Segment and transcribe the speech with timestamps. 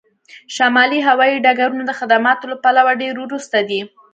[0.55, 3.81] شمالي هوایی ډګرونه د خدماتو له پلوه ډیر وروسته دي